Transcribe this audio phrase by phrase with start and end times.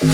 [0.00, 0.12] Летят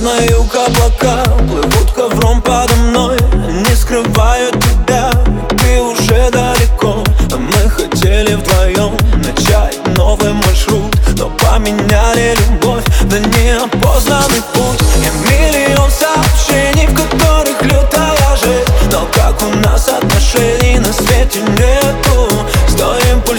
[0.00, 3.18] на юг облака, плывут ковром подо мной
[3.50, 5.12] Не скрывают тебя,
[5.58, 7.04] ты уже далеко.
[7.36, 13.77] Мы хотели вдвоем начать новый маршрут Но поменяли любовь на неопознанный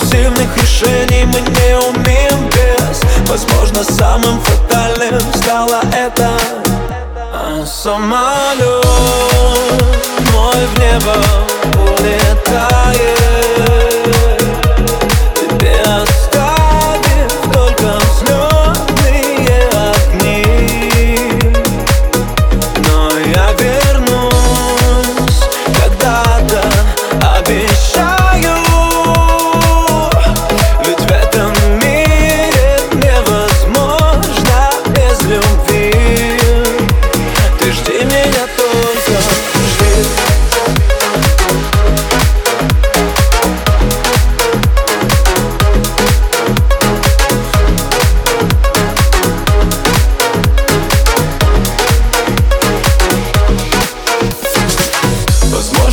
[0.09, 3.01] импульсивных решений мы не умеем без.
[3.29, 6.29] Возможно, самым фатальным стало это.
[7.33, 8.85] А Самолет
[10.33, 10.79] мой в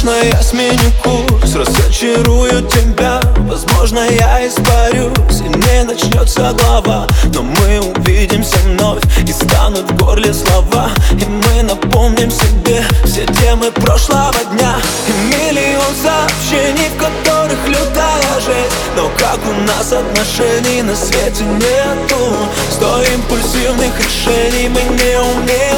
[0.06, 3.20] Возможно, я сменю курс, разочарую тебя.
[3.38, 7.08] Возможно, я испарюсь и не начнется глава.
[7.34, 10.90] Но мы увидимся вновь и станут в горле слова.
[11.10, 14.76] И мы напомним себе все темы прошлого дня.
[15.08, 22.32] И миллион сообщений, в которых лютая жизнь Но как у нас отношений на свете нету?
[22.70, 25.75] Сто импульсивных решений мы не умеем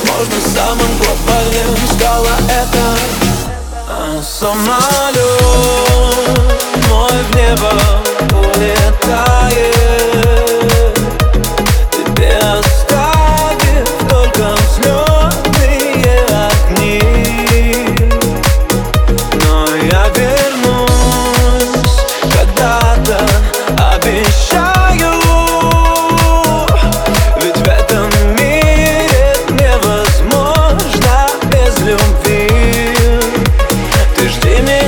[0.00, 2.84] Возможно, самым глобальным стало это
[4.22, 5.20] Самолет
[6.88, 7.72] мой в небо
[8.32, 10.09] улетает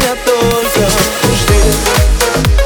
[0.03, 0.81] меня только
[1.29, 2.62] нужны